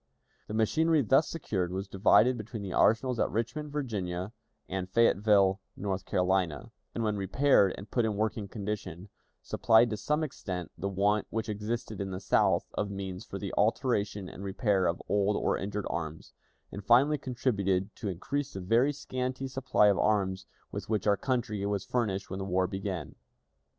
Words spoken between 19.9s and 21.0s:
arms with